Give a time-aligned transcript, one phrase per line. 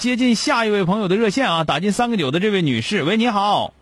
[0.00, 3.74] 接近下一位朋友的热线啊，打进三个九的这位女士，喂，你好。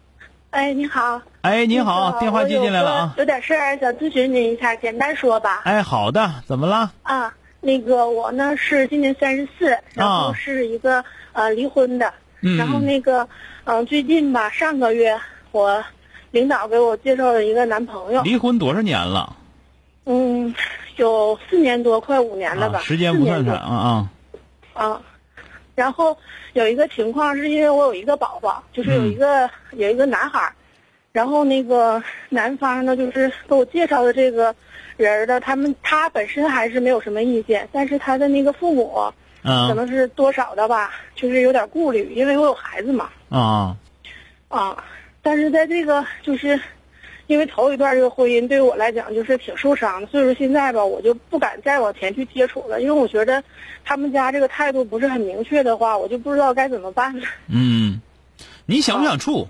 [0.48, 1.20] 哎，你好。
[1.42, 3.14] 哎，你好，电话接进来了啊。
[3.18, 5.60] 有点事儿想咨询您一下，简单说吧。
[5.64, 6.90] 哎，好的，怎么了？
[7.02, 13.28] 啊，那个我呢是今年三十四，然后是一个呃离婚的，然后那个
[13.64, 15.20] 嗯最近吧上个月
[15.52, 15.84] 我
[16.30, 18.22] 领导给我介绍了一个男朋友。
[18.22, 19.36] 离婚多少年了？
[20.06, 20.54] 嗯，
[20.96, 22.78] 有四年多，快五年了吧。
[22.78, 24.08] 时间不算长啊
[24.72, 24.82] 啊。
[24.82, 25.00] 啊。
[25.76, 26.18] 然后
[26.54, 30.52] 有一个情况是因为我有一个宝宝，就是有一个有一个男孩儿，
[31.12, 34.52] 然后那个男方呢就是给我介绍的这个
[34.96, 43.10] 人的，他们他本身还是没有什么意见，但是他的那个父母，可能是多少的吧，就是有点顾虑，因为我有孩子嘛。
[43.28, 43.76] 啊。
[44.48, 44.84] 啊，
[45.22, 46.60] 但是在这个就是。
[47.26, 53.42] 因为头一段这个婚姻对于我来讲就是挺受伤的，所以说现在吧，我就不敢再往前去接触了，因为我觉得
[53.84, 57.26] 他们家这个态度不是很明确的话，我就不知道该怎么办了。
[57.48, 58.00] 嗯，
[58.66, 59.48] 你想不想处？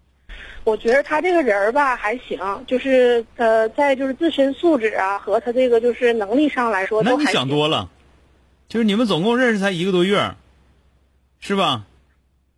[0.64, 7.90] 我觉得他这个人儿吧还行，就是呃，在就是自身素质啊和他这个就是能力上来说，那你想多了，
[8.68, 10.34] 就是你们总共认识才一个多月，
[11.40, 11.84] 是吧？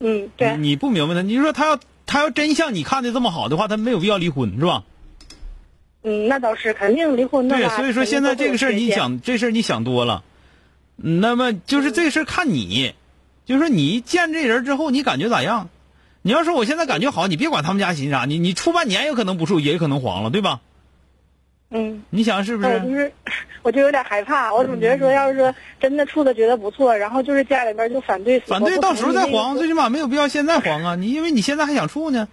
[0.00, 0.56] 嗯，对。
[0.58, 1.80] 你不明白他，你说他要。
[2.06, 4.84] 他要真像你看的这么好的话，他没有必要离婚，是吧？
[6.02, 7.56] 嗯，那倒是肯定离婚的。
[7.56, 10.22] 对，所以说现在这个事儿，你想这事儿你想多了。
[10.96, 12.94] 那么就是这个事儿看你，
[13.46, 15.68] 就是说你见这人之后你感觉咋样？
[16.20, 20.60] 你要说我现在感觉好，你别管他们家寻啥，你你处半年有可能不处，也有可能黄了，对吧？
[21.76, 22.68] 嗯，你想是不是？
[22.68, 23.12] 我就是，
[23.62, 24.54] 我就有点害怕。
[24.54, 30.94] 我总觉得说，要是说真的处的觉得不错，然后就是家里边就反对，反对到时候再黄，最起码没有必要现在黄啊。
[30.94, 32.28] 你因为你现在还想处呢，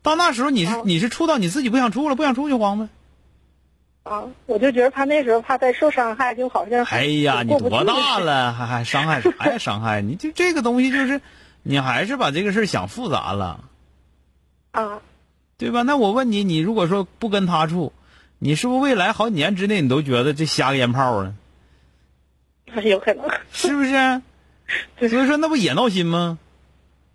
[0.00, 2.88] 到那时候你是你是处到你自己不想处了，不想处就黄呗。
[4.04, 9.58] 啊，我就觉得怕那时候怕再受伤害，就好像哎呀，你多大了，还还伤害啥呀？
[9.58, 11.20] 伤害你就这个东西就是，
[11.62, 13.64] 你还是把这个事想复杂了。
[14.70, 15.02] 啊，
[15.58, 15.82] 对吧？
[15.82, 17.92] 那我问你，你如果说不跟他处。
[18.38, 21.34] 你是不是未来好几年之内，你都觉得这瞎个烟炮啊？
[22.84, 24.22] 有可能，是不是？
[25.08, 26.38] 所以说，那不也闹心吗？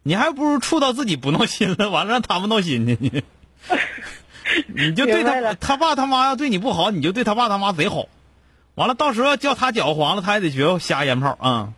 [0.02, 2.98] 你还不如处到自己不闹心了，完了让他们闹心呢。
[3.00, 3.24] 你，
[4.68, 8.08] 你就对他他爸他妈要对你不好，你就对他爸他妈贼好。
[8.76, 11.74] 完了，到时候叫他搅黄了，他也得觉得瞎烟炮啊。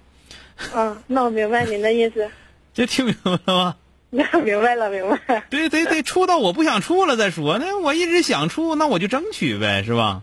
[0.73, 2.31] 嗯，那我明白您的意思。
[2.73, 3.75] 就听明白了吗？
[4.11, 5.43] 明白了，明白了。
[5.49, 7.57] 对对对，处到我不想处了再说。
[7.57, 10.21] 那我一直想处，那我就争取呗，是吧？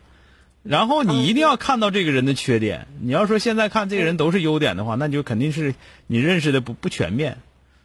[0.63, 2.87] 然后你一定要看到这个人的缺点。
[3.01, 5.75] 你要说现在看这个人都是优点的话，那就肯定是
[6.07, 7.39] 你认识的不不全面。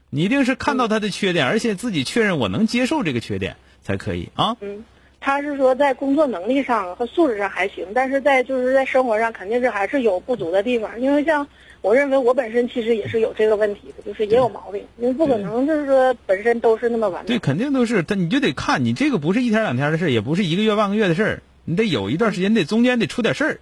[0.09, 4.55] 你一定是看到他的缺点，而且自己确认我能接受这个缺点才可以啊。
[4.61, 4.85] 嗯，
[5.19, 11.47] 他是说在工作能力上和素质上还行，但是在就是在生活上肯定是还是有不足的地方，因为像。
[11.79, 17.27] 我认为我本身其实也是有这个问题的，就是也有毛病，因为不可能就是说本身都是那么完美。
[17.27, 23.59] 对，肯定都是，但你就得看你这个不是一天两天的事也不是一个月半个月的事儿，你得有一段时间，得中间得出点事儿，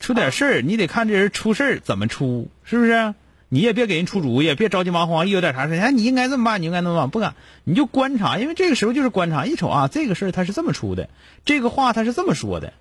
[0.00, 3.14] 出点事儿，你得看这人出事儿怎么出，是不是？
[3.50, 7.34] 你也别给人出主意，别着急忙慌，一有点啥事哎，你应该这么办，你应该那么办，不敢，
[7.64, 11.08] 你就观察，因为这个时候就是观察，一瞅啊，这个事儿他是这么出的，
[11.44, 12.74] 这个话他是这么说的，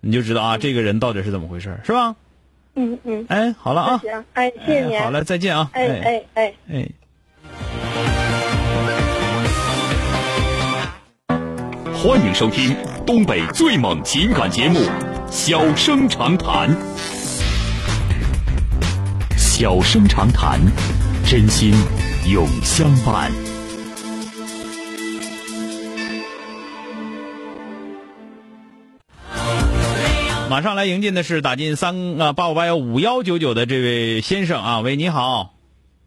[0.00, 2.16] 你就知道啊，这个人到底是怎么回事，是吧？
[2.74, 4.86] 嗯嗯，哎，好了啊，行，哎，谢谢。
[4.88, 5.86] 你，好了，再见啊，哎。
[5.86, 6.54] 哎哎。
[6.68, 6.88] 哎，
[11.92, 14.80] 欢迎收听东北最猛情感节目
[15.30, 16.68] 《小生长谈》，
[19.56, 20.58] 小生长谈，
[21.24, 21.72] 真心
[22.28, 23.30] 永相伴。
[30.50, 35.54] 马上来迎进的是打进三啊八五八幺五幺九九的这位先生啊，喂，你好。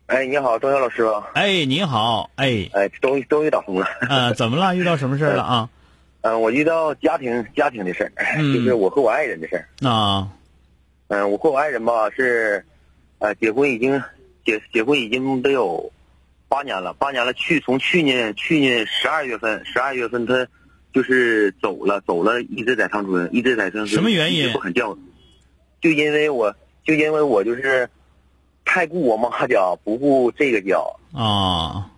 [0.07, 1.29] 哎，你好，钟晓老师吧？
[1.33, 3.87] 哎，你好，哎，哎，终于终于打通了。
[4.09, 4.75] 呃，怎么了？
[4.75, 5.69] 遇到什么事儿了啊？
[6.19, 9.87] 嗯、 我遇到家庭家庭的事儿，嗯就是我和我爱人的事儿。
[9.89, 10.27] 啊，
[11.07, 12.65] 嗯、我和我爱人吧是，
[13.19, 14.03] 呃，结婚已经
[14.45, 15.91] 结结婚已经得有
[16.47, 17.33] 八年了，八年了。
[17.33, 20.47] 去从去年去年十二月份，十二月份他
[20.93, 23.87] 就是走了，走了，一直在长春，一直在长春。
[23.87, 24.97] 什么原因不肯见我，
[25.81, 27.89] 就因为我就因为我就是
[28.63, 30.77] 太顾我妈家，不顾这个家。
[31.13, 31.91] 啊，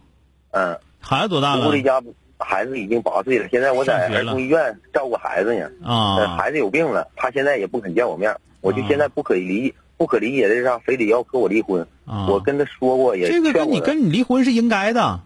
[0.52, 1.82] 嗯，孩子多大了不顾这？
[1.84, 2.02] 家，
[2.38, 5.70] 孩子已经八岁了，现在我在儿童医院照顾孩子呢。
[5.84, 11.86] 呃，啊，孩子有病了，他现在也不肯见我面，我就啊现在不可以理不可理解的是啥，非得要和我离婚。
[12.06, 15.20] 啊我跟他说过，也这个跟你跟你离婚是应该的。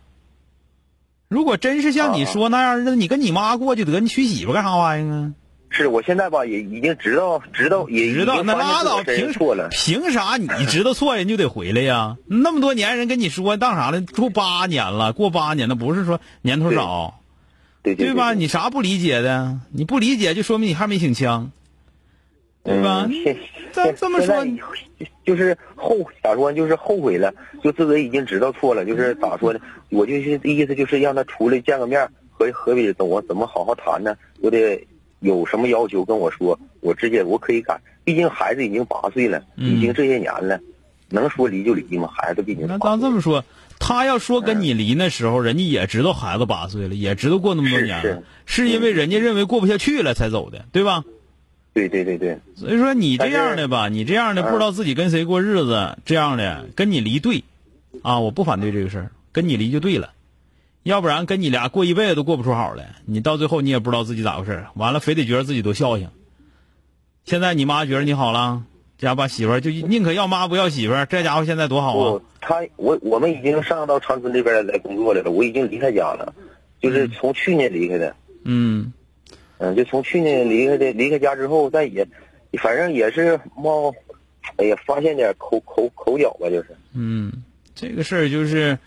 [1.29, 5.33] 如果真是像你说那样的，你跟你妈过就得，你娶媳妇干啥玩意儿啊？
[5.69, 9.69] 是我现在吧，也已经知道知道也知道那拉倒，凭错了。
[9.71, 12.17] 凭啥你知道错人就得回来呀？
[12.25, 14.01] 那么多年人跟你说当啥了？
[14.01, 17.19] 住八年了，过八年那不是说年头少，
[17.83, 18.33] 对对对吧？
[18.33, 19.59] 对你啥不理解的？
[19.71, 21.51] 你不理解就说明你还没醒枪，
[22.63, 23.05] 对吧？
[23.09, 23.37] 嗯现
[23.73, 24.35] 现这么说
[25.25, 26.55] 就是后咋说呢？
[26.55, 27.33] 就是后悔了，
[27.63, 29.59] 就自个已经知道错了，就是咋说呢？
[29.89, 34.15] 我就是意思就是让他出来见个面，和和别怎我怎么好好谈呢？
[34.41, 34.85] 我得
[35.19, 37.79] 有什么要求跟我说，我直接我可以改。
[38.03, 40.59] 毕竟孩子已经八岁了，嗯已经这些年了，
[41.09, 42.09] 能说离就离吗？
[42.13, 43.43] 孩子毕竟那咱这么说，
[43.79, 51.03] 他要说跟你离那时候，人家也知道孩子八岁了，也知道过那么多年了，是是因为人家认为过不下去了才走的，对吧？
[51.73, 57.43] 对对对对，所以说你这样的吧，你这样的嗯不知道自己跟谁过日子，这样的跟你离对，
[58.03, 60.11] 啊，我不反对这个事儿，跟你离就对了，
[60.83, 66.09] 要不然跟你俩过一辈子都过不出好来，你到最后你也不知道自己咋回事儿，完了非得觉得自己多孝敬。
[67.25, 68.63] 现在你妈觉得你好了，
[68.97, 72.21] 这家把媳妇儿就宁可要妈不要媳妇儿，这家伙现在多好啊！
[72.39, 76.35] 他我我们已经上到长春这边来工作来了，我已经离开家了，
[76.81, 78.15] 就是从去年离开的。
[78.43, 78.91] 嗯
[79.63, 82.05] 嗯，就从去年离开的离开家之后，再也，
[82.61, 83.93] 反正也是冒，
[84.57, 86.75] 哎呀，发现点口口口角吧，就是。
[86.93, 87.31] 嗯，
[87.73, 88.77] 这个事儿就是，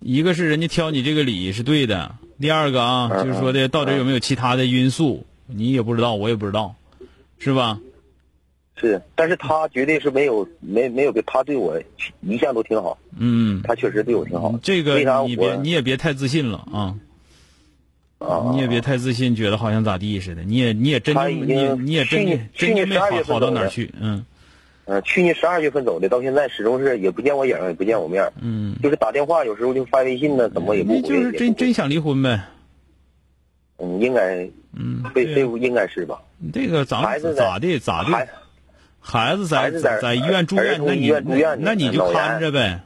[0.00, 6.74] 一个是人家挑你这个理是对的，第二个啊，嗯就是说的到底有没有其他的因素，你也不知道，我也不知道，
[7.38, 7.78] 是吧？
[8.76, 11.80] 是，但是他绝对是没有没没有给他对我
[12.22, 14.58] 一向都挺好，嗯，他确实对我挺好。
[14.60, 14.98] 这个
[15.28, 16.96] 你别你也别太自信了啊，
[18.28, 21.14] 啊，你也别太自信，觉得好像咋地似的，你也你也真
[21.46, 24.24] 你你也真真就没去年12月份好好到哪儿去，嗯
[24.86, 31.02] 嗯，去年十二月份走的，到现在始终是也不见我影儿，也不见我面儿，嗯，就是打电话，有时候就发微信呢，怎么也不回。
[31.02, 32.40] 就是真真想离婚呗，
[33.78, 36.20] 嗯，应该嗯，这对这应该是吧？
[36.52, 38.28] 这个咱孩子在咋的咋的，
[39.00, 41.10] 孩子在在在医院住院，那你
[41.58, 42.80] 那你就看着呗。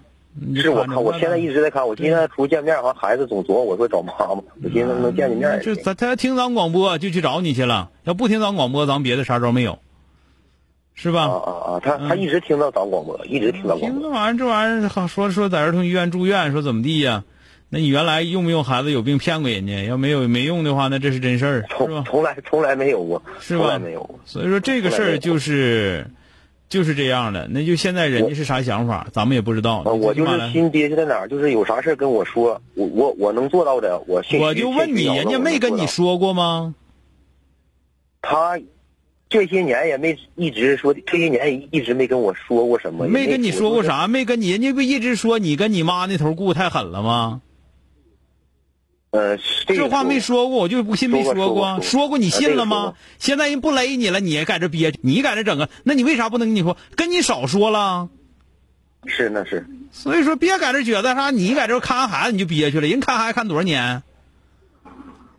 [0.56, 1.87] 是我看，我现在一直在看。
[1.87, 5.75] 我今天出去见面，好像孩子总琢磨我说找妈妈，我寻思能见见面也行。
[5.75, 9.79] 这他他听咱广播就去找你去了，要不听咱广播，咱别的啥招没有，
[10.94, 11.20] 是啊吧？
[11.23, 11.81] 啊啊啊！
[11.82, 13.88] 他他一直听到咱广播，一直听到广播。
[13.90, 17.25] 听这玩意儿，这玩意儿好说说在儿童医院住院，说怎么地呀？
[17.70, 19.85] 那你原来用不用孩子有病骗过人家？
[19.85, 22.05] 要没有没用的话，那这是真事儿，是从吧？
[22.06, 24.19] 从来从来没有过，是吧从来没有过。
[24.25, 26.06] 所以说这个事儿就是
[26.69, 27.49] 就是这样的。
[27.49, 29.79] 那就现在人家是啥想法，咱们也不知道。
[29.79, 36.75] 啊，我就是心憋屈在哪儿，就是有啥事儿跟我说，我我我能做到的，我我就问你，人家没跟你，说过吗？
[38.21, 38.59] 他
[39.28, 43.83] 这些年也没一直说，这些年一直没跟我说过什么，没跟你说过？
[43.83, 44.07] 啥？
[44.09, 47.40] 没跟你，人家不一直说你跟你妈那头顾太狠了吗？
[49.11, 51.65] 呃，这这话没说说过，我就不信没说过过。
[51.65, 52.97] 说过说过你信了吗过？
[53.19, 55.69] 现在人不勒你了，你也在这憋，你在这整啊？
[55.85, 56.77] 那你为啥不能跟你说？
[56.95, 58.11] 跟你少说了。
[59.07, 64.03] 是那是，所以说，别在这觉得啥，你在这看孩子你就憋屈了，人看孩子看多少年，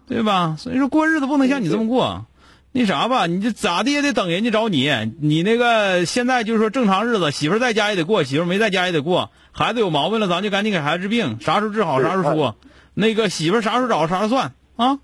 [0.08, 0.56] 对吧？
[0.58, 2.26] 所以说过日子不能像你这么过，
[2.72, 4.90] 那啥吧，你就咋的也得等人家找你。
[5.20, 9.30] 你那个现在就是说正常日子，媳妇在家也得过，媳妇没在家也得过。
[9.52, 12.56] 孩子有毛病了，咱就赶紧给孩子治病，啥时候治好啥时候说。
[13.00, 15.00] 那个媳妇儿啥时候找啥时候算啊？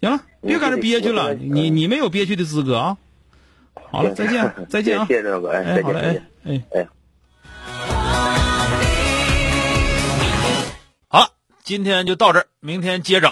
[0.00, 2.96] 行了，别搁这憋屈了，你你没有憋屈的资格啊。
[3.90, 5.06] 好了，再见， 再见啊！
[5.06, 6.52] 谢谢赵哥，哎，好嘞，哎。
[6.52, 6.64] 哎。
[6.74, 6.88] 哎。
[11.08, 11.30] 好了，
[11.64, 13.26] 今天就到这儿，明天接着。